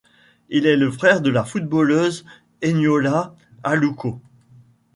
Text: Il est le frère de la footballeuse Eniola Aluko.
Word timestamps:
Il 0.49 0.65
est 0.65 0.77
le 0.77 0.89
frère 0.89 1.21
de 1.21 1.29
la 1.29 1.43
footballeuse 1.43 2.25
Eniola 2.63 3.35
Aluko. 3.61 4.19